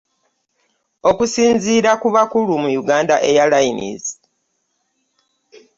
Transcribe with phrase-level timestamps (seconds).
[1.09, 4.05] Okusinziira ku bakulu mu Uganda Airlines